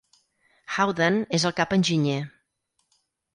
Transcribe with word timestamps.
Howden 0.77 1.19
és 1.39 1.45
el 1.49 1.53
cap 1.59 1.77
enginyer. 1.77 2.17